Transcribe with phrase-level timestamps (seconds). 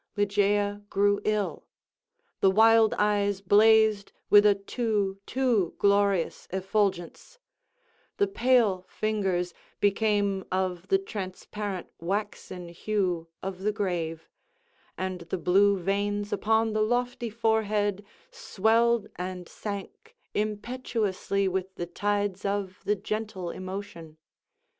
[0.17, 1.67] Ligeia grew ill.
[2.39, 7.37] The wild eyes blazed with a too—too glorious effulgence;
[8.17, 14.27] the pale fingers became of the transparent waxen hue of the grave;
[14.97, 22.43] and the blue veins upon the lofty forehead swelled and sank impetuously with the tides
[22.43, 24.17] of the gentle emotion.